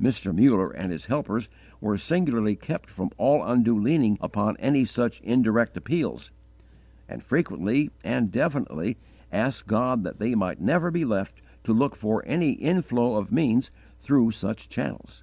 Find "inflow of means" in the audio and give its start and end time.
12.52-13.70